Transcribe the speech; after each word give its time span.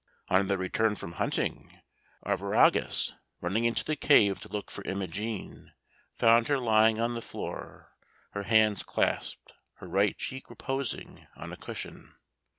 On 0.29 0.47
their 0.47 0.57
return 0.57 0.95
from 0.95 1.11
hunting, 1.11 1.79
Arviragus, 2.25 3.13
running 3.39 3.65
into 3.65 3.85
the 3.85 3.95
cave 3.95 4.39
to 4.39 4.47
look 4.49 4.71
for 4.71 4.83
Imogen, 4.85 5.73
found 6.15 6.47
her 6.47 6.57
lying 6.57 6.99
on 6.99 7.13
the 7.13 7.21
floor, 7.21 7.95
her 8.31 8.41
hands 8.45 8.81
clasped, 8.81 9.53
her 9.75 9.87
right 9.87 10.17
cheek 10.17 10.49
reposing 10.49 11.27
on 11.35 11.53
a 11.53 11.55
cushion. 11.55 12.15